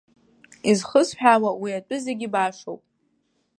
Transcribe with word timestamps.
Изхысҳәаауа, 0.69 1.51
уи 1.61 1.71
атәы 1.79 1.97
зегьы 2.05 2.27
башоуп. 2.33 2.81